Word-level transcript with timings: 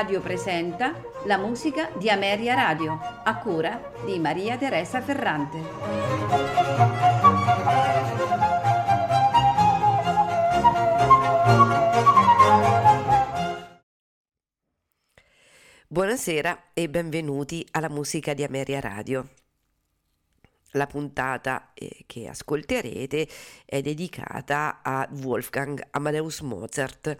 Radio 0.00 0.22
presenta 0.22 0.98
la 1.26 1.36
musica 1.36 1.90
di 1.98 2.08
Ameria 2.08 2.54
Radio, 2.54 2.98
a 3.22 3.36
cura 3.36 3.92
di 4.06 4.18
Maria 4.18 4.56
Teresa 4.56 5.02
Ferrante. 5.02 5.58
Buonasera 15.86 16.70
e 16.72 16.88
benvenuti 16.88 17.66
alla 17.72 17.90
musica 17.90 18.32
di 18.32 18.42
Ameria 18.42 18.80
Radio. 18.80 19.28
La 20.74 20.86
puntata 20.86 21.72
eh, 21.74 22.04
che 22.06 22.26
ascolterete 22.26 23.28
è 23.66 23.82
dedicata 23.82 24.80
a 24.82 25.06
Wolfgang 25.10 25.88
Amadeus 25.90 26.40
Mozart. 26.40 27.18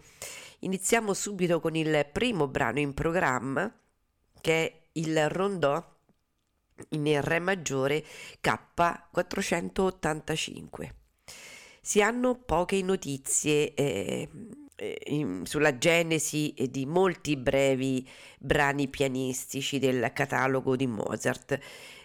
Iniziamo 0.61 1.15
subito 1.15 1.59
con 1.59 1.75
il 1.75 2.07
primo 2.13 2.47
brano 2.47 2.81
in 2.81 2.93
programma 2.93 3.75
che 4.41 4.67
è 4.67 4.81
il 4.93 5.31
rondò 5.31 5.83
in 6.91 7.21
Re 7.23 7.39
maggiore 7.39 8.05
K485. 8.43 10.91
Si 11.81 12.03
hanno 12.03 12.35
poche 12.35 12.83
notizie 12.83 13.73
eh, 13.73 14.29
in, 15.07 15.47
sulla 15.47 15.79
genesi 15.79 16.53
di 16.71 16.85
molti 16.85 17.39
brevi 17.39 18.07
brani 18.39 18.89
pianistici 18.89 19.79
del 19.79 20.11
catalogo 20.13 20.77
di 20.77 20.87
Mozart 20.87 21.59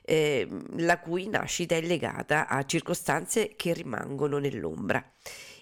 eh, 0.06 0.48
la 0.78 1.00
cui 1.00 1.28
nascita 1.28 1.76
è 1.76 1.82
legata 1.82 2.48
a 2.48 2.64
circostanze 2.64 3.56
che 3.56 3.74
rimangono 3.74 4.38
nell'ombra. 4.38 5.04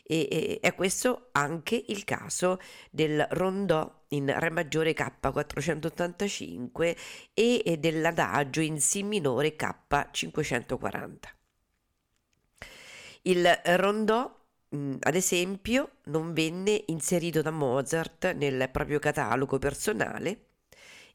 E, 0.06 0.28
e, 0.30 0.60
è 0.62 0.76
questo 0.76 1.30
anche 1.32 1.82
il 1.88 2.04
caso 2.04 2.60
del 2.92 3.26
rondò 3.32 4.02
in 4.10 4.34
Re 4.38 4.50
maggiore 4.50 4.94
K485 4.94 6.98
e, 7.34 7.78
dell'adagio 7.80 8.60
in 8.62 8.82
Si 8.82 9.04
minore 9.04 9.56
K540. 9.56 11.18
Il 13.24 13.60
rondò 13.78 14.42
ad 15.02 15.16
esempio, 15.16 15.98
non 16.06 16.34
venne 16.34 16.84
inserito 16.88 17.44
da 17.44 17.52
Mozart 17.52 18.34
nel 18.34 18.70
proprio 18.72 18.98
catalogo 18.98 19.60
personale 19.60 20.48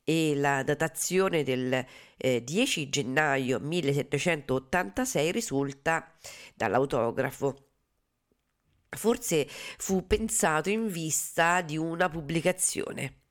e 0.05 0.37
la 0.37 0.63
datazione 0.63 1.43
del 1.43 1.85
eh, 2.17 2.45
10 2.45 2.89
gennaio 2.89 3.59
1786 3.59 5.33
risulta 5.33 6.13
dall'autografo. 6.55 7.68
Forse 8.97 9.47
fu 9.49 10.07
pensato 10.07 10.71
in 10.71 10.89
vista 10.89 11.61
di 11.61 11.77
una 11.77 12.09
pubblicazione. 12.09 13.23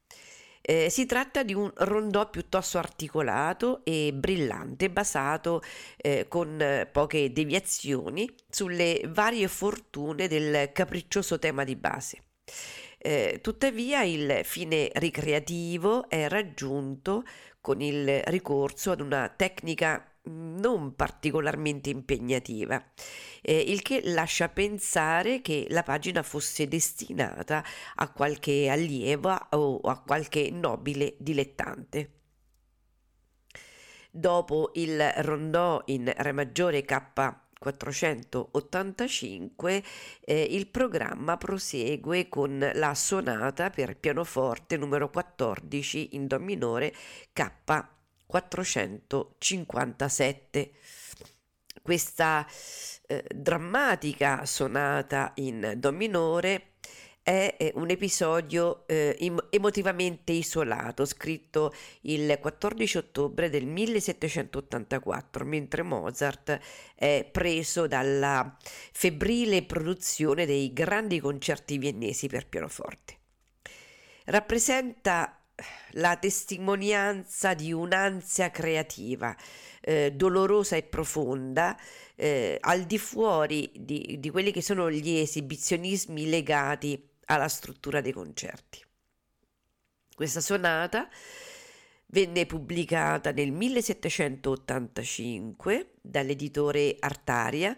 Eh, 0.61 0.89
si 0.89 1.05
tratta 1.05 1.43
di 1.43 1.53
un 1.53 1.71
rondò 1.75 2.29
piuttosto 2.29 2.77
articolato 2.77 3.85
e 3.85 4.11
brillante, 4.13 4.89
basato 4.89 5.61
eh, 5.95 6.27
con 6.27 6.87
poche 6.91 7.31
deviazioni 7.31 8.29
sulle 8.49 9.01
varie 9.07 9.47
fortune 9.47 10.27
del 10.27 10.71
capriccioso 10.73 11.39
tema 11.39 11.63
di 11.63 11.75
base. 11.77 12.23
Eh, 12.97 13.39
tuttavia 13.41 14.03
il 14.03 14.41
fine 14.43 14.89
ricreativo 14.95 16.09
è 16.09 16.27
raggiunto 16.27 17.23
con 17.61 17.79
il 17.81 18.21
ricorso 18.23 18.91
ad 18.91 19.01
una 19.01 19.29
tecnica 19.29 20.06
non 20.27 20.95
particolarmente 20.95 21.89
impegnativa, 21.89 22.83
eh, 23.41 23.59
il 23.59 23.81
che 23.81 24.01
lascia 24.03 24.49
pensare 24.49 25.41
che 25.41 25.65
la 25.69 25.83
pagina 25.83 26.23
fosse 26.23 26.67
destinata 26.67 27.63
a 27.95 28.11
qualche 28.11 28.69
allieva 28.69 29.47
o 29.51 29.79
a 29.79 30.01
qualche 30.01 30.49
nobile 30.51 31.15
dilettante. 31.17 32.11
Dopo 34.11 34.71
il 34.75 35.11
rondò 35.17 35.81
in 35.85 36.11
Re 36.15 36.31
maggiore 36.31 36.83
K 36.83 37.45
485 37.59 39.83
eh, 40.21 40.47
il 40.51 40.67
programma 40.67 41.37
prosegue 41.37 42.29
con 42.29 42.71
la 42.73 42.93
sonata 42.93 43.69
per 43.69 43.97
pianoforte 43.97 44.77
numero 44.77 45.09
14 45.09 46.15
in 46.15 46.27
do 46.27 46.39
minore 46.39 46.93
K 47.33 47.51
457. 48.27 50.71
Questa 51.81 52.45
eh, 53.07 53.25
drammatica 53.33 54.45
sonata 54.45 55.31
in 55.35 55.73
do 55.77 55.91
minore 55.91 56.73
è 57.27 57.73
un 57.75 57.89
episodio 57.89 58.87
eh, 58.87 59.17
emotivamente 59.49 60.31
isolato, 60.31 61.03
scritto 61.03 61.73
il 62.03 62.37
14 62.39 62.99
ottobre 62.99 63.49
del 63.49 63.65
1784, 63.65 65.43
mentre 65.43 65.83
Mozart 65.83 66.57
è 66.95 67.27
preso 67.29 67.85
dalla 67.85 68.55
febbrile 68.93 69.63
produzione 69.63 70.45
dei 70.45 70.71
grandi 70.71 71.19
concerti 71.19 71.77
viennesi 71.77 72.29
per 72.29 72.47
pianoforte. 72.47 73.17
Rappresenta 74.23 75.36
la 75.91 76.17
testimonianza 76.17 77.53
di 77.53 77.71
un'ansia 77.73 78.49
creativa, 78.51 79.35
eh, 79.81 80.11
dolorosa 80.11 80.75
e 80.75 80.83
profonda, 80.83 81.77
eh, 82.15 82.57
al 82.59 82.83
di 82.83 82.97
fuori 82.97 83.71
di, 83.75 84.17
di 84.19 84.29
quelli 84.29 84.51
che 84.51 84.61
sono 84.61 84.91
gli 84.91 85.17
esibizionismi 85.17 86.29
legati 86.29 87.09
alla 87.25 87.47
struttura 87.47 88.01
dei 88.01 88.13
concerti. 88.13 88.83
Questa 90.15 90.41
sonata 90.41 91.09
venne 92.07 92.45
pubblicata 92.45 93.31
nel 93.31 93.51
1785 93.51 95.93
dall'editore 96.01 96.95
Artaria, 96.99 97.75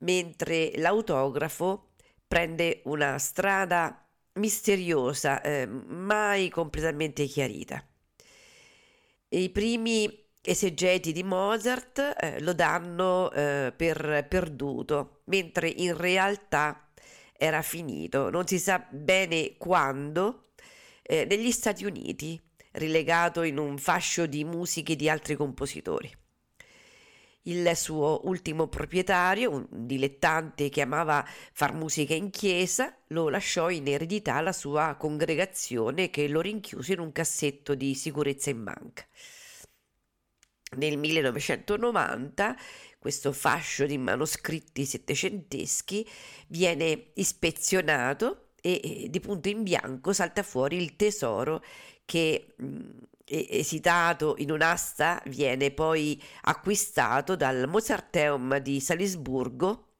mentre 0.00 0.72
l'autografo 0.76 1.90
prende 2.26 2.80
una 2.84 3.18
strada 3.18 4.01
misteriosa, 4.34 5.40
eh, 5.40 5.66
mai 5.66 6.48
completamente 6.48 7.26
chiarita. 7.26 7.84
I 9.28 9.50
primi 9.50 10.22
esegeti 10.40 11.12
di 11.12 11.22
Mozart 11.22 12.16
eh, 12.18 12.40
lo 12.40 12.52
danno 12.52 13.30
eh, 13.30 13.72
per 13.76 14.26
perduto, 14.28 15.22
mentre 15.26 15.68
in 15.68 15.96
realtà 15.96 16.88
era 17.32 17.62
finito, 17.62 18.30
non 18.30 18.46
si 18.46 18.58
sa 18.58 18.86
bene 18.90 19.56
quando, 19.56 20.50
eh, 21.02 21.24
negli 21.24 21.50
Stati 21.50 21.84
Uniti, 21.84 22.40
rilegato 22.72 23.42
in 23.42 23.58
un 23.58 23.78
fascio 23.78 24.26
di 24.26 24.44
musiche 24.44 24.96
di 24.96 25.08
altri 25.08 25.34
compositori. 25.34 26.21
Il 27.46 27.76
suo 27.76 28.20
ultimo 28.24 28.68
proprietario, 28.68 29.50
un 29.50 29.66
dilettante 29.68 30.68
che 30.68 30.80
amava 30.80 31.26
far 31.52 31.74
musica 31.74 32.14
in 32.14 32.30
chiesa, 32.30 32.96
lo 33.08 33.28
lasciò 33.28 33.68
in 33.68 33.88
eredità 33.88 34.36
alla 34.36 34.52
sua 34.52 34.94
congregazione 34.94 36.08
che 36.08 36.28
lo 36.28 36.40
rinchiuse 36.40 36.92
in 36.92 37.00
un 37.00 37.10
cassetto 37.10 37.74
di 37.74 37.94
sicurezza 37.94 38.50
in 38.50 38.62
banca. 38.62 39.04
Nel 40.76 40.96
1990 40.96 42.56
questo 42.98 43.32
fascio 43.32 43.84
di 43.86 43.98
manoscritti 43.98 44.84
settecenteschi 44.84 46.08
viene 46.46 47.10
ispezionato 47.14 48.52
e, 48.60 49.08
di 49.10 49.20
punto 49.20 49.48
in 49.48 49.64
bianco 49.64 50.12
salta 50.12 50.44
fuori 50.44 50.76
il 50.76 50.94
tesoro 50.94 51.62
che 52.04 52.54
esitato 53.26 54.34
in 54.38 54.50
un'asta 54.50 55.22
viene 55.26 55.70
poi 55.70 56.22
acquistato 56.42 57.36
dal 57.36 57.68
Mozarteum 57.68 58.58
di 58.58 58.80
Salisburgo 58.80 59.94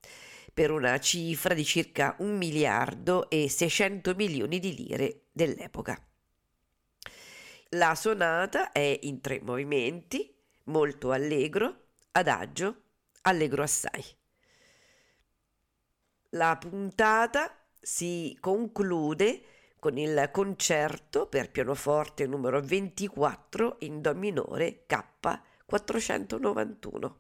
per 0.53 0.71
una 0.71 0.99
cifra 0.99 1.55
di 1.55 1.65
circa 1.65 2.15
un 2.19 2.37
miliardo 2.37 3.31
e 3.31 3.49
600 3.49 4.15
milioni 4.15 4.59
di 4.59 4.75
lire 4.75 5.23
dell'epoca. 5.33 5.99
La 7.71 7.95
sonata 7.95 8.71
è 8.73 8.99
in 9.03 9.21
tre 9.21 9.41
movimenti, 9.43 10.35
molto 10.65 11.11
allegro, 11.11 11.85
adagio 12.13 12.83
allegro 13.23 13.63
assai. 13.63 14.05
La 16.31 16.57
puntata 16.57 17.55
si 17.81 18.37
conclude 18.41 19.43
con 19.82 19.99
il 19.99 20.29
concerto 20.31 21.26
per 21.26 21.50
pianoforte 21.50 22.29
numero 22.29 22.62
24 22.62 23.79
in 23.81 24.00
Do 24.00 24.14
minore 24.14 24.84
K491. 24.88 27.12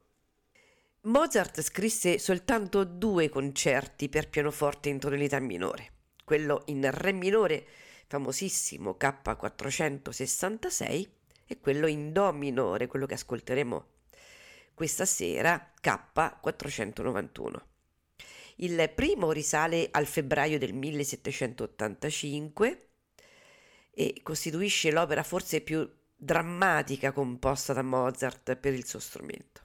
Mozart 1.00 1.60
scrisse 1.60 2.20
soltanto 2.20 2.84
due 2.84 3.28
concerti 3.28 4.08
per 4.08 4.28
pianoforte 4.28 4.90
in 4.90 5.00
tonalità 5.00 5.40
minore, 5.40 5.90
quello 6.22 6.62
in 6.66 6.88
Re 6.88 7.10
minore, 7.10 7.66
famosissimo 8.06 8.96
K466, 8.96 11.08
e 11.48 11.58
quello 11.58 11.88
in 11.88 12.12
Do 12.12 12.30
minore, 12.30 12.86
quello 12.86 13.06
che 13.06 13.14
ascolteremo 13.14 13.86
questa 14.72 15.04
sera 15.04 15.72
K491. 15.82 17.71
Il 18.56 18.90
primo 18.94 19.32
risale 19.32 19.88
al 19.90 20.06
febbraio 20.06 20.58
del 20.58 20.74
1785 20.74 22.88
e 23.90 24.20
costituisce 24.22 24.90
l'opera 24.90 25.22
forse 25.22 25.60
più 25.60 25.88
drammatica 26.14 27.12
composta 27.12 27.72
da 27.72 27.82
Mozart 27.82 28.56
per 28.56 28.72
il 28.72 28.86
suo 28.86 28.98
strumento. 28.98 29.60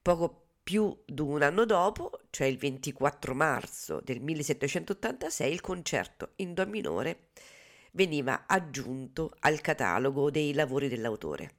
Poco 0.00 0.44
più 0.62 0.96
di 1.04 1.20
un 1.20 1.42
anno 1.42 1.64
dopo, 1.64 2.20
cioè 2.30 2.46
il 2.46 2.58
24 2.58 3.34
marzo 3.34 4.00
del 4.02 4.20
1786, 4.20 5.52
il 5.52 5.60
concerto 5.60 6.32
in 6.36 6.54
Do 6.54 6.66
minore 6.66 7.28
veniva 7.92 8.44
aggiunto 8.46 9.34
al 9.40 9.60
catalogo 9.60 10.30
dei 10.30 10.54
lavori 10.54 10.88
dell'autore. 10.88 11.54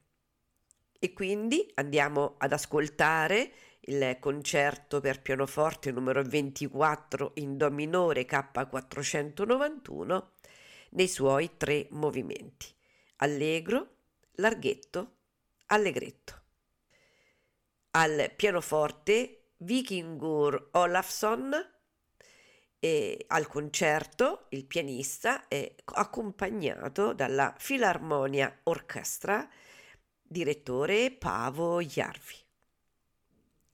E 0.99 1.13
quindi 1.13 1.69
andiamo 1.75 2.35
ad 2.37 2.53
ascoltare 2.53 3.51
il 3.89 4.17
concerto 4.19 4.99
per 4.99 5.21
pianoforte 5.21 5.91
numero 5.91 6.21
24 6.21 7.31
in 7.35 7.55
Do 7.55 7.71
minore 7.71 8.25
K491 8.25 10.25
nei 10.91 11.07
suoi 11.07 11.51
tre 11.55 11.87
movimenti: 11.91 12.67
allegro, 13.17 13.95
larghetto, 14.35 15.15
allegretto. 15.67 16.41
Al 17.91 18.31
pianoforte 18.35 19.51
Vikingur 19.57 20.69
Olafsson 20.73 21.53
e 22.79 23.25
al 23.27 23.47
concerto 23.47 24.47
il 24.49 24.65
pianista 24.65 25.47
è 25.47 25.73
accompagnato 25.85 27.13
dalla 27.13 27.55
Filarmonia 27.57 28.59
Orchestra, 28.63 29.49
direttore 30.21 31.09
Pavo 31.11 31.81
Jarvi. 31.81 32.46